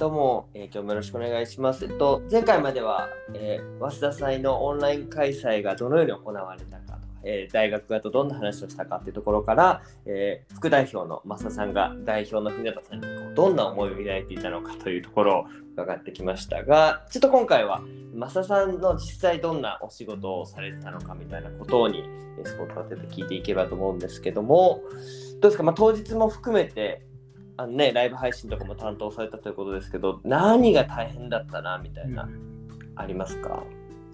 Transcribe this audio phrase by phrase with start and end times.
[0.00, 1.84] どうも、えー、今日もよろしくお願いします。
[1.84, 15.44] えっと、前回までは、えー、早稲田祭のオンライン開催がどのように行われたかとか、えー、大学側とどんな話をしたかっていうところから、えー、副代表の増田さんが代表の船田さんにこうどんな思いを抱いていたのかというところを
[15.74, 17.82] 伺ってきましたが、ちょっと今回は
[18.14, 22.04] 増田さんの実際どんなお仕事をされてたのかみたいなことに
[22.46, 24.80] スポット当てて聞いていければと思うんですけども、
[25.42, 27.02] どうですか、まあ、当日も含めて
[27.60, 33.62] あのね、ライブ配信とかも担当されたということですけど、何が大変だったなみたいな、うん、ありますか？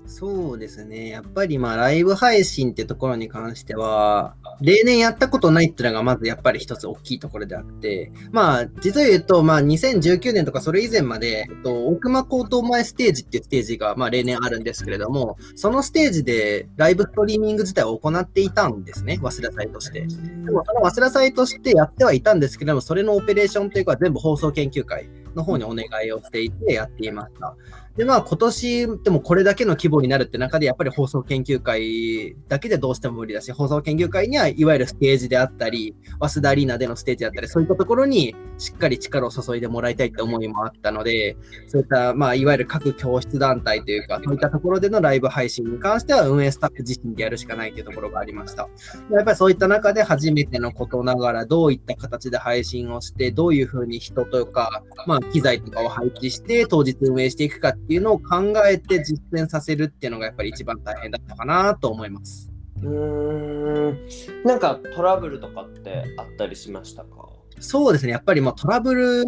[0.06, 1.08] そうですね。
[1.08, 19.18] やっぱりまあライブ配信ってところに関しては、例年やったことないっていうのがまずやっぱり一つ大きいところであって、まあ実を言うと、まあ2019年とかそれ以前まで、えっと、大熊高等前ステージっていうステージがまあ例年あるんですけれども、そのステージでライブストリーミング自体を行っていたんですね。
[19.20, 20.00] 早稲田祭として。
[20.02, 20.06] で
[20.52, 27.56] もその早稲田祭としてやってはいたんですけれども、それのオペレーションというか全部放送研究会の方にお願いをしていてやっていました。
[27.96, 41.36] で、まあ今年でもこれだけの規模になるって中でやっぱり放送研究会だけでどうしても無理だし、放送研究会にはいわゆるステージであったり、早稲田アリーナでのステージであったり、そういったところにしっかり力を注いでもらいたいって思いもあったので、
[41.68, 48.68] そういった、まあいわゆる各教室団体というか、そういったところでのライブ配信に関しては運営スタッフ自身でやるしかないというところがありました。
[49.10, 62.50] やっぱりそういった中で初めてのことながら、どういった形で配信をして、どういうふうに人とか、まあ機材とかを配置して当日運営していくかっていうのを考えて実践させるっていうのがやっぱり一番大変だったかなと思います。
[62.82, 67.28] うーんなんかトラブルとかってあったりしましたか？
[67.58, 69.24] そうですね、やっぱりまあトラブル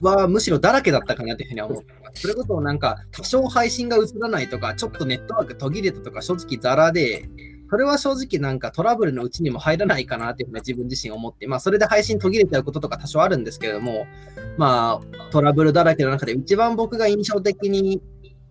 [0.00, 2.22] はむしろだらけだったかなというふうに思ってます。
[2.22, 7.28] それこそなんか多少配信が映らないとか、ちょっとネットワーク途切れたとか、正直ザラで、
[7.72, 14.06] それは正直なんかトラブルのうちにも入らないかなっていうふうに自分自身思って、まあそれで配信途切れちゃうこととか多少あるんですけれども、
[14.58, 18.02] まあトラブルだらけの中で一番僕が印象的に、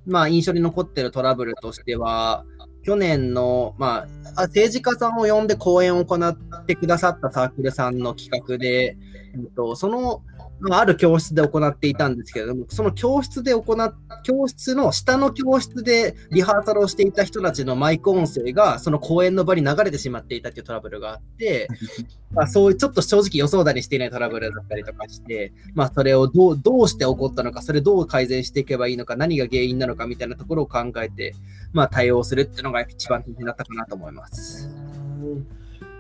[0.08, 2.46] まあ印象に残ってるトラブルとしては、
[2.84, 8.98] 去年の、まあ、政治家さんを呼んで講演を行ってくださったサークルさんの企画で、
[9.36, 10.24] えっと、その
[10.62, 21.68] まあ、ある教室で行っていたんですけれども、その教室で行っ、教室の下の教室でリハーサルをしていた人たちのマイク音声が、その講演の場に流れてしまっていたというトラブルがあって、
[22.32, 31.34] まあ、そういうちょっと正直予想だにしていないトラブルだったりとかして、まあ、それをどうどうして起こったのか、それどう改善していけばいいのか、何が原因なのかみたいなところを考えて、
[31.74, 34.70] まあ、対応するっていうのが一番大変だったかなと思います。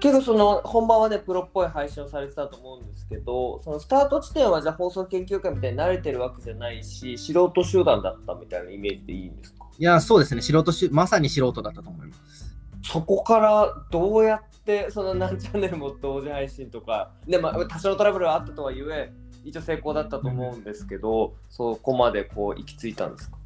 [0.01, 9.67] 結構その本番はねプロっぽい配信をされてたと思うんですけどそのスタート地点はじゃあ放送研究会みたいに慣れてるわけじゃないし素人集団だったみたいなイメージでいいんですか？
[9.77, 10.41] いやそうですね。
[10.41, 12.57] 素人しまさに素人だったと思います。
[12.83, 19.13] そこからどうやってその何チャンネルも同時配信とかで、まあ、多少のトラブルはあったとはいえ
[19.43, 23.37] 一応成功だったと思うんですけど、そこまでこう行き着いたんですか？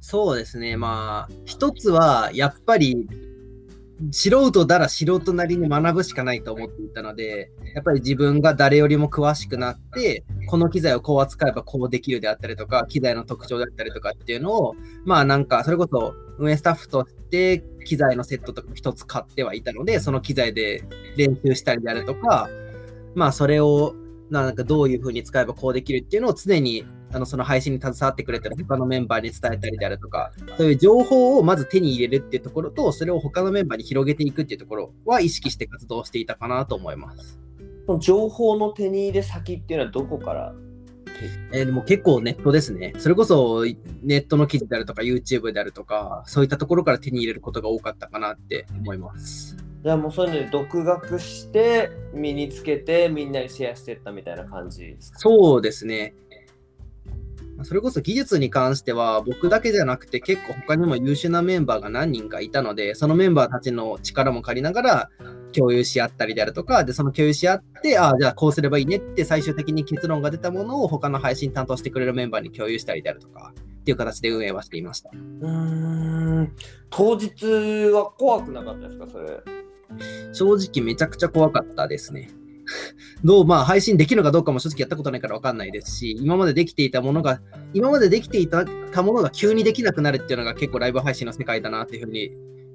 [0.00, 0.76] そうですね。
[0.76, 3.08] まあ一つはやっぱり
[4.10, 20.84] 素人なら素人なりに学ぶしかないと思っていたので、やっぱり自分が誰よりも詳しくなって、この機材をこう扱えばこうできるであったりとか、機材の特徴だったりとかっていうのを、まあなんか、それこそ運営スタッフとして機材のセットとか一つ買ってはいたので、その機材で
[21.16, 22.48] 練習したりであるとか、
[23.14, 23.94] まあそれを
[24.30, 37.40] なんかどういうふうに使えばこうできるっていうのを常にあのその配信に携わってくれてる他のメンバーに伝えたりであるとか、そういう情報をまず手に入れるっていうところと、それを他のメンバーに広げていくっていうところは意識して活動していたかなと思います。
[38.00, 40.54] 情報の手に入れ先っていうのはどこから？
[41.52, 42.92] えー、でも結構ネットですね。
[42.98, 43.64] それこそ
[44.02, 49.56] ネットの記事であるとか YouTube であるとか、そういったところから手に入れることが多かったかなって思います。
[49.82, 55.18] じゃあもうそういうので独学して身につけてみんなにシェアしていったみたいな感じですか？
[55.18, 56.14] そうですね。
[57.64, 65.10] それこそ技術に関しては僕だけじゃなくて結構他にも優秀なメンバーが何人かいたので、そのメンバーたちの力も借りながら
[65.52, 75.10] 共有し合ったりであるとか、で、その共有し合って、ああ、じゃあこうすればいいねって最終的に結論が出たものを他の配信担当してくれるメンバーに共有したりであるとか、っていう形で運営はしていました。
[75.12, 76.52] うん、
[76.90, 77.44] 当日
[77.90, 79.42] は怖くなかったですか、それ？
[80.32, 82.30] 正直めちゃくちゃ怖かったですね。
[83.24, 87.40] どう、まあ、配信できるのかどうかも正直やったことないから分かんないですし、今までできていたものが、
[87.74, 88.64] 今までできていた
[89.02, 92.32] ものが急にできなくなるっていうのが結構ライブ配信の世界だなっていうふうに、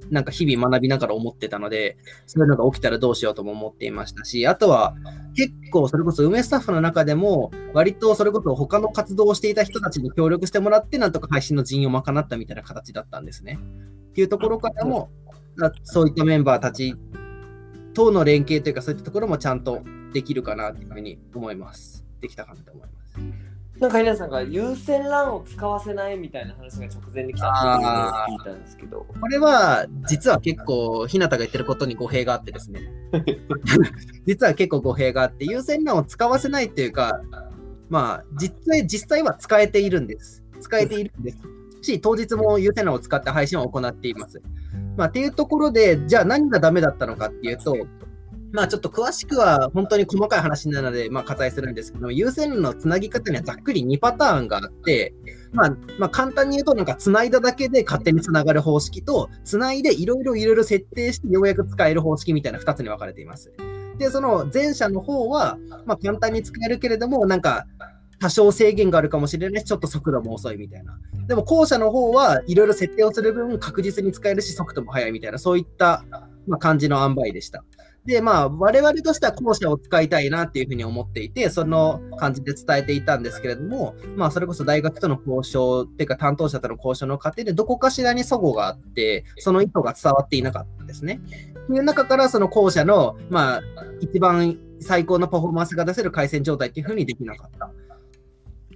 [0.09, 1.97] なんか日々学びながら思ってたので、
[2.27, 4.95] そういうのが起きたらどうしようとも思っていましたし、あとは
[5.35, 13.59] 結構それこそ運営スタッフの中でも、割とそれこそ他の活動をしていた人たちに協力してもらって、なんとか配信の人員を賄ったみたいな形だったんですね。
[14.09, 15.09] っていうところからも、
[15.83, 16.95] そういったメンバーたち
[17.93, 19.81] との連携というか、そういったところもちゃんと
[20.13, 22.05] できるかなというふうに思います。
[22.21, 23.53] できたかなと思います。
[23.79, 29.05] なんか稲さんが優先 LAN を使わせないみたいな話が直前に来たって聞いたんですけど。
[29.19, 32.81] これは、実は結構、日向が言ってることに語弊があってですね。
[34.25, 37.19] 実は結構語弊があって、優先 LAN を使わせないっていうか、
[37.89, 40.43] まあ、実際、実際は使えているんです。
[40.61, 41.37] 使えているんです。
[41.81, 44.41] し、当日も優先 LAN を使って配信を行っています。
[44.97, 47.75] まあ、っていうところで、じゃあ何がダメだったのかっていうと、
[48.53, 55.15] まあちょっと詳しくは本当に細かい話なので、まあ割愛するんですけど、優先のつなぎ方にはざっくり2パターンがあって、
[55.53, 63.51] まあ、まあ簡単に言うと、なんか繋いだだけで勝手に繋がる方式と、繋いでいろいろいろいろ設定してようやく使える方式みたいな2つに分かれています。
[63.97, 67.65] で、その前者の方は、まあ簡単に使えるけれども、なんか
[68.23, 70.97] 多少制限があるかもしれないし、ちょっと速度も遅いみたいな。
[71.27, 76.05] でも後者の方はいろいろ設定をする分確実に使えるし、速度も速いみたいな、そういった、
[76.47, 77.65] まあ、感じの塩梅でした。
[78.05, 91.19] で、まあ、我々としては後者を使いたいなっていうふうに思っていて、その感じで伝えていたんですけれども、まあ、それこそ大学との交渉っていうか、担当者との交渉の過程で、どこかしらに齟齬があって、その意図が伝わっていなかったんですね。
[91.67, 93.61] という中から、その後者の、まあ、
[93.99, 97.71] 一番最高のパフォーマンスが出せる回線状態っていうふうにできなかった。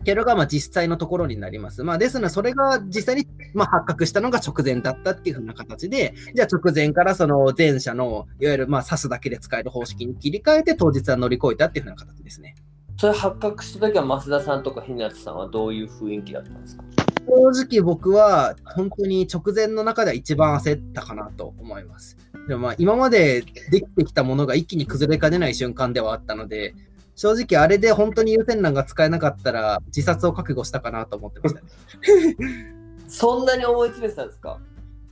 [0.08, 1.84] けどがまあ実際のところになります。
[1.84, 12.56] まあ、ですので、それが実際にまあ発覚したのが直前だったっていうふうな形で、じゃあ直前からその前者のいわゆるまあ指すだけで使える方式に切り替えて当日は乗り越えたっていうふうな形ですね。
[12.96, 16.84] それ発覚した時は増田さんとか日向さんはどういう雰囲気だったんですか？
[17.28, 22.16] 正直僕は本当に直前の中では一番焦ったかなと思います。
[22.48, 26.74] でもまあ今までできてきたものが一気に崩れかねない瞬間ではあったので、
[27.18, 31.68] 正直あれで本当に優先欄が使えなかったら自殺を覚悟したかなと思ってました、ね。
[33.10, 34.60] そんなに思い詰めてたんですか？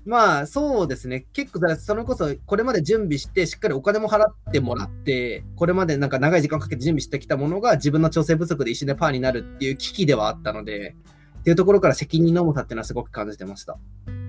[0.05, 10.95] まあそうですね、結構それこそこれまで準備して、しっかりお金も払ってもらって、これまでなんか長い時間かけて準備してきたものが自分の調整不足で一瞬でパーになるっていう危機ではあったので、
[11.39, 13.79] っていうところから責任の重さっていうのはすごく感じてました。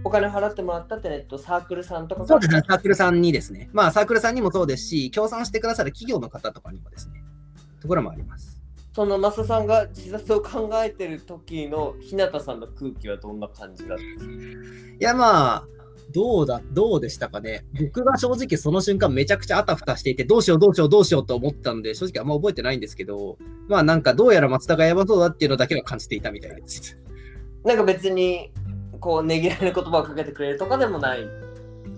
[0.03, 2.27] お金払ってもらったってネットサークルさんとかが？
[2.27, 7.16] そうですね、サークルさんにですね、まあサークルさんにもそうですし、協賛してくださる企業の方とかにもですね、
[7.87, 8.61] ところもあります。
[8.93, 14.67] その増田さんが自殺を考えてる時の日向さんの空気はどんな感じだったんですか？
[15.01, 15.65] いやまあ、
[16.13, 17.67] どうだ、どうでしたかね。
[17.79, 23.37] 僕が正直その瞬間めちゃくちゃあたふたしていて、どうしようどうしようどうしようと思ったんで、正直あんま覚えてないんですけど、
[23.69, 26.99] まあなんかどうやら松田がやばそうだっていうのだけは感じていたみたいです。
[27.65, 28.51] なんか別に
[28.99, 31.29] こうねぎらいの言葉をかけてくれるとかでもない？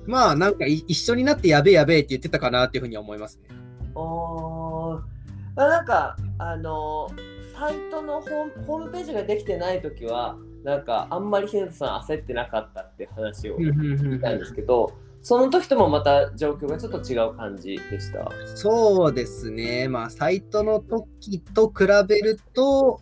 [0.07, 3.49] まあなんかい一緒になってやべえやべえって言ってたかなっていうふうには思いますね。
[3.95, 5.18] おーあ
[5.67, 7.09] なんかあの
[7.55, 18.29] サイトのホームホームページができてない時はなんかあんまり日向さん焦ってなかったって話を聞いたんですけど、その時ともまた状況がちょっと違う感じでした？
[18.55, 19.89] そうですね。
[19.89, 23.01] まあ、サイトの時と比べると、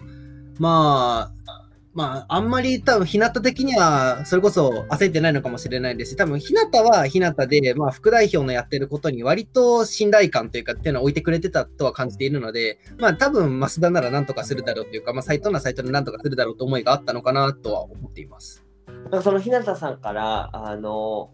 [0.59, 1.56] まあ、
[1.97, 18.67] まあ、あんまり多分、日向的には、それこそ焦ってないのかもしれないですし、多分、日向は日向で、まあ、副代表のやってることに割と信頼感というか、っていうのを置いてくれてたとは感じているので、まあ、多分、増田なら何とかするだろうというか、まあ、サイトならサイトで何とかするだろうと思いがあったのかなとは思っています。
[18.87, 21.31] なんかその日向さんからあの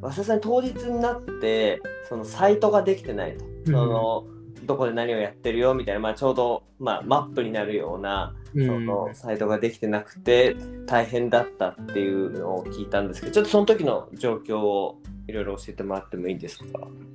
[0.00, 4.24] 増田さん当日になってそのサイトができてないと、その
[4.66, 10.56] どこで何をやってるよみたいな、まあ、ちょうど、まあ、マップになるようなそのサイトができてなくて
[10.86, 16.66] 大変だったっていうのを聞いたんですけどちょっとその時の状況をいろいろ教えてもらってもいいですか？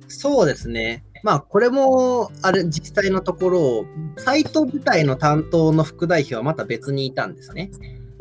[0.08, 1.04] そうですね。
[1.22, 7.70] まあ、これも、あれ、実際のところ、サイト自体の担当の副代表はまた別にいたんですね。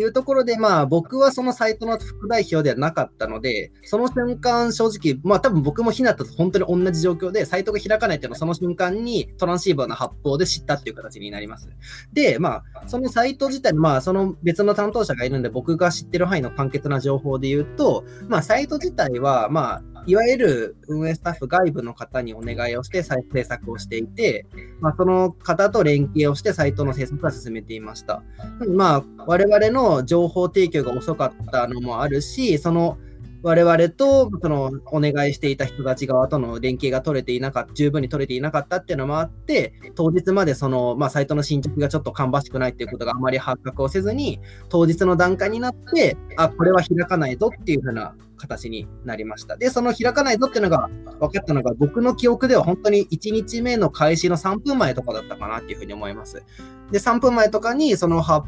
[0.02, 11.70] というところで、まあ、僕はそのサイトの副代表ではなかったので、その瞬間、正直、まあ、多分僕もひなたと本当に同じ状況で、サイトが開かないっていうのは、その瞬間にトランシーバーの発砲で知ったっていう形になります。
[12.14, 24.46] で、まあ、そのサイト自体、まあ、その別の担当者がいるんで、僕が知ってる範囲の簡潔な情報で言うと、まあ、サイト自体は、まあ、いわゆる運営スタッフ外部の方にお願いをして再制作をしていて、
[24.80, 28.24] まあ、その方と連携をしてサイトの制作は進めていました。
[28.68, 32.98] まあ、我々の情報提供が遅かったのもあるし、その
[33.44, 49.58] 我々とそのお願いしていた人たち側との連携が取れていなかった、十分に取れていなかったっていうのもあって、当日までその、まあ、サイトの進捗がちょっと芳しくないっていうことがあまり発覚をせずに、当日の段階になって、あ、これは開かないぞっていうふうな形になりました。
[49.58, 56.44] で、その開かないぞっていうのが分かったのが、僕の記憶では本当に1日目の開始の3分前とかだったかなっていうふうに思います。
[56.92, 58.46] で、3分前とかに、そのは、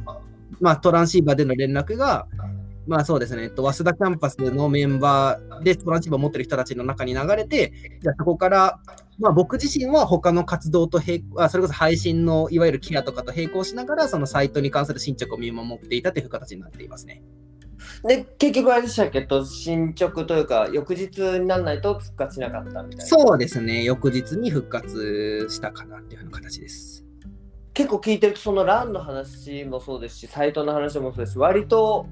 [0.59, 2.27] まあ、トランシーバーでの連絡が、
[2.85, 7.71] まあそうですね、えっと、早稲田キャンパスのメンバーでトランシーバーを持ってる人たちの中に流れて、
[8.01, 8.79] じゃあそこから、
[9.19, 17.23] まあ僕自身は他の活動と並あそれこそ配信のいわゆるケアとかと並行しながら、そのサイトに関する進捗を見守っていたという形になっていますね。
[18.05, 19.21] で、結局あれでしたっけ？
[19.21, 23.05] ど、進捗というか、翌日にならないと復活しなかったみたいな。
[23.05, 27.05] そうですね、翌日に復活したかなっていうふうな形です。
[27.73, 32.05] 結構聞いてると、そのランの話もそうですし、サイトの話もそうですし、割と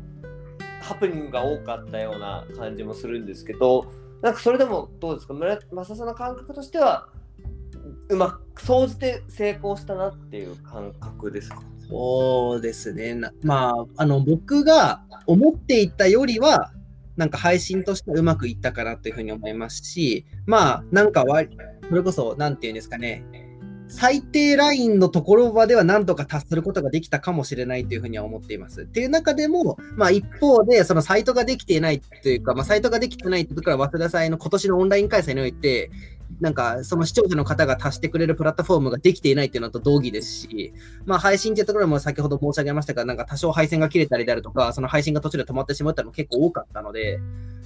[0.81, 3.85] ハプニングが多かったような感じもするんですけど、
[4.21, 5.33] なんかそれでもどうですか？
[5.33, 7.07] 村正さんの感覚としては、
[8.09, 11.61] うまく、総じて成功したなっていう感覚ですか？
[11.89, 13.15] そうですね。
[13.43, 16.71] まあ、あの、僕が思っていたよりは、
[17.17, 21.23] なんか配信としてうまくいったかなというふうに思いますし、まあ、なんか、
[21.89, 23.23] それこそ、なんていうんですかね、
[23.91, 28.83] 最低ラインのところまでは何とか達することができたかもしれないというふうには思っています。
[28.83, 35.91] っていう中でも、まあ一方で、そのサイトができていないというか、まあサイトができてないってところは、早稲田祭の今年のオンライン開催において、
[36.39, 40.73] なんかその視聴者の方が足してくれるプラットフォームができていないっていうのと同義ですし、
[41.05, 47.19] まあ配信っていうところも先ほど申し上げましたが、なんか多少配線が切れたりであるとか、その配信が途中で止まってしまっていうのも結構多かったので、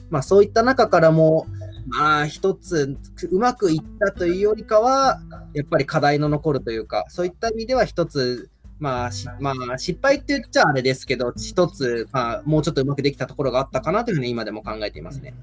[0.09, 1.45] まあそういった中からも、
[1.87, 2.97] まあ一つ
[3.31, 5.19] うまくいったというよりかは、
[5.53, 8.49] やっぱり課題の残るというか、そういった意味では一つ、
[8.79, 15.33] まあ、しまあ、失敗って言っちゃあれですけど、一つ、まあ、もうちょっとうまくできたところがあったかなというふうに今でも考えていますね。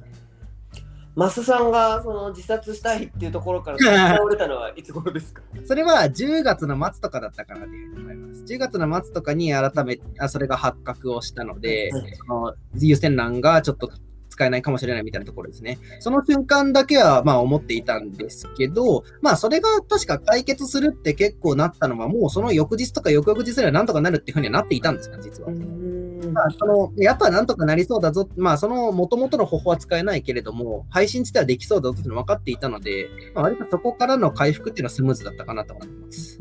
[1.14, 3.76] マスさんがその自殺したいっていうところから
[4.16, 5.42] 倒れたのはいつ頃ですか？
[5.66, 8.44] それは10月の末とかだったかなというふうに思います。
[8.44, 13.90] 10月の末とかに改めあそれが発覚をしたので、はいその優先欄がちょっと
[14.32, 15.78] 使えないかもしれないみたいなところですね。
[16.00, 25.50] その瞬間だけはまあ思っていたんですけど、まあそれが確か解決するって結構なったのは、もうその翌日とか翌々日ではなんとかなるっていうふうにはなっていたんですか、実は。
[26.32, 36.40] まあ、そのやっぱなんとかなりそうだぞ、まあ、その元々の方法は使えないけれども、配信自体はできそうだぞっていうの分かっていたので、まあ、割とそこからの回復っていうのはスムーズだったかなと思います。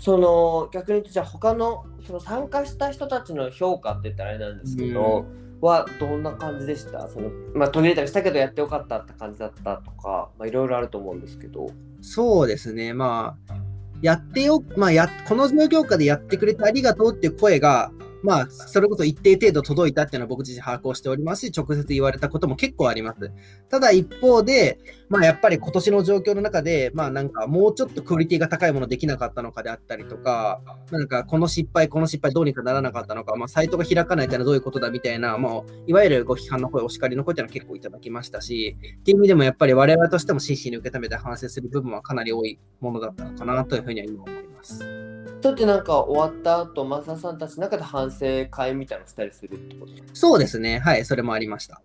[0.00, 5.26] その逆に言うとじゃあ他のその参加した人たちの評価って言ったらあれなんですけど、
[5.60, 7.08] はどんな感じでした？
[7.08, 11.70] そのまあ途切れたりしたけどやってよかったって感じだったとかまあいろいろあると思うんですけど。
[12.00, 13.54] そうですね、まあ、
[14.02, 17.90] やってよ、まあや、この状況下でやってくれてありがとうっていう声が、
[18.22, 23.30] まあ、それこそ一定程度届いたっていうのは僕自身把握をしておりますし、直接言われたことも結構あります。
[23.68, 30.60] ただ一方で、まあやっぱり今年の状況の中で、まあなんかもうちょっとクオリティが高いものできなかったのかであったりとか、
[30.90, 45.07] なんかこの失敗、この失敗どうにかならなかったのか、まあサイトが開かないっていうのはどういうことだみたいな、まあいわゆるご批判の声、お叱りの声っていうのは結構いただきましたし、っていう意味でもやっぱり我々としても真摯に受け止めて反省する部分はかなり多いものだったのかなというふうには今思います。
[45.40, 49.92] それってなんか終わった後マサさんたちの中で反省会みたいなのしたりするってこと？
[50.12, 51.80] そうですね、はい、それもありました。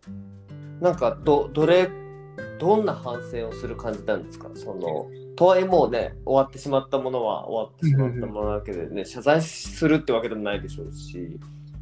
[0.82, 1.90] なんかどどれ
[2.60, 4.50] どんな反省をする感じなんですか？
[4.56, 11.40] そのとはいえもうね終わってしまったものは終わってしまったものだけでね謝罪するってわけでもないでしょうし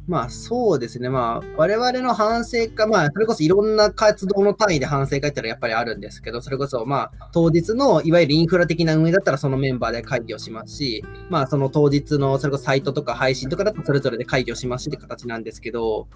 [0.08, 16.08] まあそうですね、まあ我々の反省会、まあそれこそいろんな活動の単位で反省会ってのはやっぱりあるんですけど、それこそまあ当日のいわゆるインフラ的な運営だったらそのメンバーで会議をしますし、まあその当日のそれこそサイトとか配信とかだとそれぞれで会議をしますしって形なんですけど、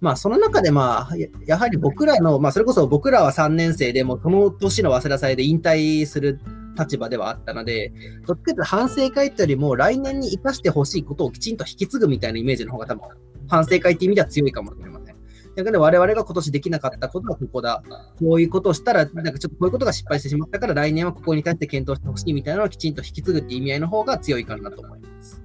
[0.00, 6.40] まあその中でまあやはり僕らの、まあそれこそ僕らは3年生でもその年の早稲田祭で引退する
[6.78, 7.92] 立場ではあったので、
[8.26, 13.02] どっちかというと反省会ってよりも来年に生かしてほしいことをきちんと引き継ぐみたいなイメージの方が多分
[13.48, 15.16] 反省会っていう意味では強いかもしれません。
[15.54, 17.82] だから我々が今年できなかったことはここだ。
[18.18, 25.42] こういうことをしたら、なんかちょっとこういうことが失敗してしまったから来年はここに対して検討してほしいみたいなのをきちんと引き継ぐっていう意味合いの方が強いかなと思います。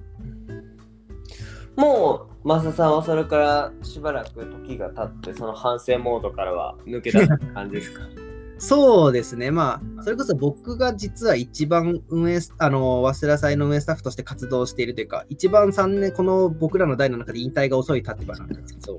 [1.76, 8.00] もうマサさんはそれからしばらく時が経ってその反省モードからは抜けた感じですか？
[8.60, 9.50] そうですね。
[9.50, 18.98] まあ、それこそ僕が実は一番運営、あの、早稲田祭の運営スタッフとして活動しているというか、一番3年、この僕らの代の中で引退が遅い立場なんですけど、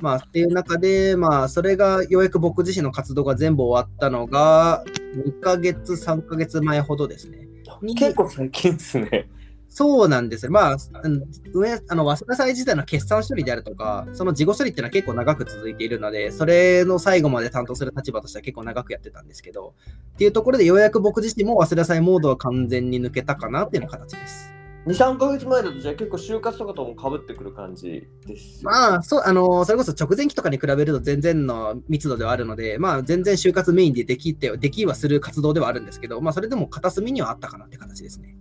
[0.00, 4.84] まあ、っていう中で、まあ、それがようやく僕自身の活動が全部終わったのが、
[5.16, 7.48] 2ヶ月、3ヶ月前ほどですね。
[7.82, 9.28] に結構最近ですね
[9.76, 10.52] そうなんですよ。
[10.52, 19.74] まあ、うん運営あの早稲田祭自体の決算処理であるとか、その事後処理っていうのは結構長く続いているので、それの最後まで担当する立場としては結構長くやってたんですけど、
[20.14, 24.54] っていうところでようやく僕自身も早稲田祭モードは完全に抜けたかなっていうのが形です。
[24.86, 28.62] 23ヶ月前だとじゃあ結構就活とかともかぶってくる感じです？
[28.62, 38.36] まあ、そう、あの、それこそ直前期とかに比べると全然の密度ではあるので、まあ、全然就活メインでできて、できはする活動ではあるんですけど、まあ、それでも片隅にはあったかなって形ですね。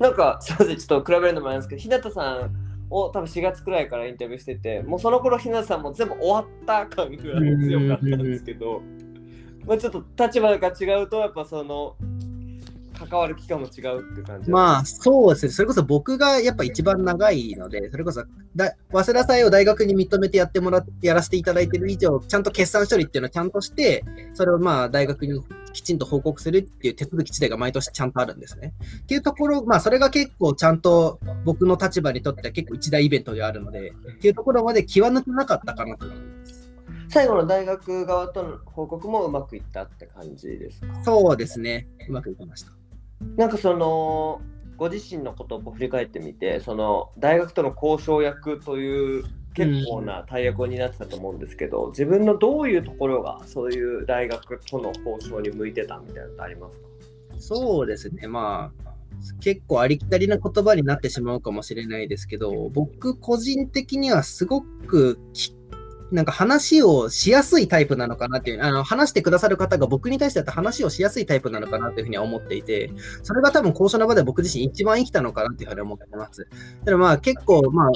[0.00, 2.50] なんか すいませんちょっと比べるのもあれなんですけど日向さん
[2.90, 8.82] を多分4月くらいからインタビューしててもうその頃ひなさんも全部終わった感が強かったんですけど、
[9.64, 11.96] まあ、ちょっと立場が違うとやっぱその
[13.08, 24.04] 関わる期間も違うって感じまあそうですね、それこそ僕がやっぱ一番長いので、それこそだ早稲田祭を大学に認めてやってもらってやらせていただいてる以上、ちゃんと決算処理っていうのをちゃんとして、
[24.34, 25.40] それをまあ大学に
[25.72, 28.74] きちんと報告するっていう手続き自体が毎年ちゃんとあるんですね。
[29.02, 36.70] っていうところ、まあそれが結構ちゃんと僕の立場にとっては結構一大イベントであるので、っていうところまで気は抜けなかったかなと思います。
[37.08, 41.04] 最後の大学側との報告もうまくいったって感じですか？
[41.04, 41.88] そうですね。
[42.08, 42.72] うまくいきました。
[43.36, 44.40] なんかその
[44.76, 56.86] ご自身のことを振り返ってみてその大学との交渉役という結構な大役を担ってたと思うんですけど、うん、自分のどういうところがそういう大学との交渉に向いてたみたいなのってありますか？
[57.38, 58.26] そうですね。
[58.28, 58.90] まあ
[59.40, 65.18] 結構ありきたりな言葉になってしまうかもしれないですけど僕個人的にはすごく
[66.12, 72.90] なんか話をしやすいタイプなのかなっていう、あの話してくださる方が僕に対しては話をしやすいタイプなのかなというふうには思っていて、
[73.22, 76.48] それが多分交渉の場で僕自身一番生きたのかなっていうふうに思ってます。
[76.84, 77.90] ただまあ結構、まあ、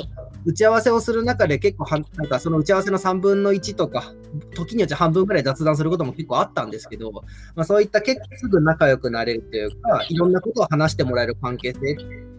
[0.44, 4.12] 打ち合わせをする中で結構は、なんかその打ち合わせの3分の1とか、
[4.54, 7.22] 時によって半分ぐらい雑談することも結構あったんですけど、ま
[7.62, 11.96] あ、そういった結構すぐ仲良くなれるというか、いろんなことを話してもらえる関係性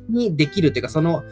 [0.09, 1.23] にできるというか、その、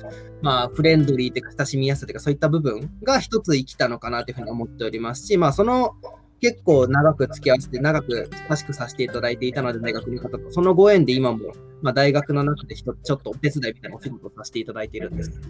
[0.41, 5.95] まあ、フレンドリーというか、親しみやすさというか、そういった部分が一つ生きたのかなというふうに思っておりますし、まあ、その、
[6.41, 15.47] 結構長く付き合わせて、長く親しくさせていただいていたので、大学の方と、そのご縁で今も、まあ、大学の中でちょっとお手伝いみたいなお仕事をさせていただいているんですけど、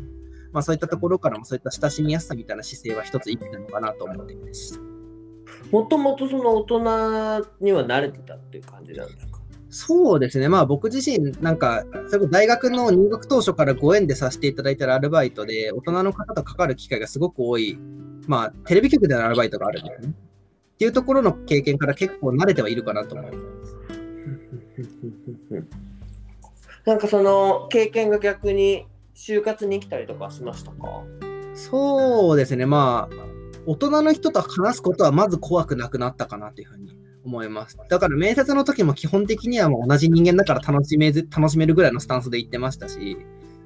[0.51, 4.79] まあ、そういったところからも、そういった親しみやすさみたいな姿勢は一つ生きたのかなと思っています。
[5.71, 6.79] もともとその大人
[7.61, 9.39] には慣れてたっていう感じなんですか？
[9.75, 17.79] そうですね、まあ僕自身、なんか、それ大学の入学当初からご縁でさせていただいてるアルバイトで、大人の方と関わる機会がすごく多い、
[18.27, 19.91] まあテレビ局でのアルバイトがあるんね。
[19.95, 23.75] っていうところの経験から結構慣れてはいるかなと思います。
[26.85, 31.03] なんかその経験が逆に就活に来たりとかしましたか？
[31.55, 33.15] そうですね、まあ、
[33.65, 37.77] 大人の人と話すことはまず怖くなくなったかなというふうに思います。
[37.89, 43.17] だから面接の時も基本的にはもう同じ人間だから楽しめ楽しめるぐらいのスタンスで言ってましたし、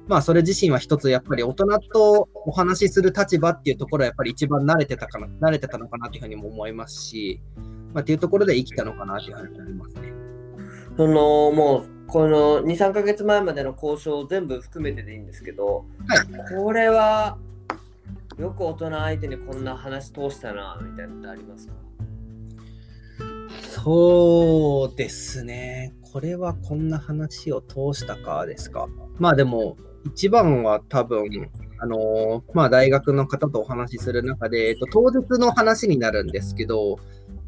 [0.06, 7.40] まあそれ自身は一つやっぱり大人とお話しする立場っていうところはやっぱり一番慣れてたかな、慣れてたのかなというふうにも思いますし、
[7.92, 10.12] まあっていうところで生きたのかなというふうに思いますね。
[10.96, 17.36] そのもうこの2、3か月前までの交渉全部含めてでいいんですけど、はい、これは
[18.38, 21.74] よく大人相手にこんな話通したなみたいなのってありますか？
[23.88, 25.94] そうですね。
[26.12, 28.86] これはこんな話を通したかですか？
[29.18, 31.24] まあでも、一番は多分、
[31.78, 36.98] あのまあ、大学の方とお話しする中で、えっと、当日の話になるんですけど、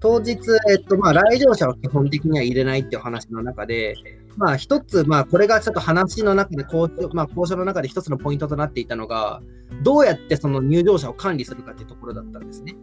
[0.01, 0.39] 当日、
[0.71, 3.97] えっとまあ、来場者は基本的には入れないっていう話の中で、
[4.39, 9.43] まあ、一つ、まあ、これがちょっと話の中で交渉、まあ、交渉の中で一つのポイントとなっていたのが、
[9.83, 12.77] どうやってその入場者を管理するかっていうところだったんですね。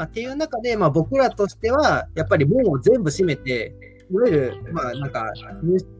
[0.00, 3.74] まあ、っていう中で、まあ、僕らとしては、やっぱり門を全部閉めて、
[4.10, 5.30] いわゆる、まあ、なんか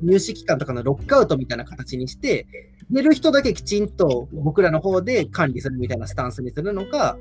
[0.03, 2.47] 入試期間とかのロックアウトみたいな形にして、
[2.89, 7.19] 寝る人だけきちんと僕らの方で管理するみたいなスタンスにするのか、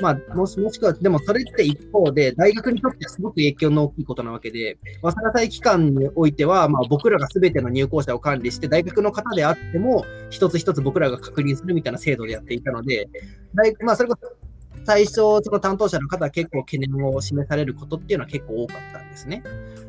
[0.00, 13.08] まあ、もしもしくは、でもそれって一方で、大学にとってはすごく影響の大きいことなわけで、早稲田祭期間においては、まあ、僕らがすべての入校者を管理して、大学の方であっても、一つ一つ僕らが確認するみたいな制度でやっていたので、
[13.54, 14.39] 大まあ、それこそ
[14.84, 19.42] 最初、その担当者の方は結構懸念を示されることっていうのは結構多かったんですね。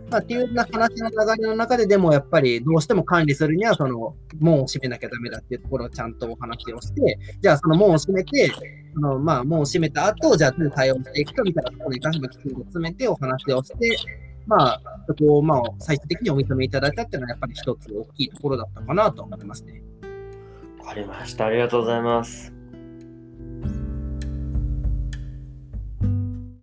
[0.09, 8.51] まあ、っていうな話の流れの中ででもやっぱりどうしても管理するにはその門を閉めなきゃダメだっていうところをちゃんとお話をして、じゃあその門を閉めて、
[8.93, 13.97] そのまあ門を閉めた後、じゃあ対応していくかみたいなところに関してきちんと詰めてお話をして、
[14.47, 19.81] まあ、そこをまあ最終的にお認めいただいたっていうのはやっぱり一つ大きいところだったかなと思いますね。
[20.79, 21.45] わかりました。
[21.45, 22.60] ありがとうございます。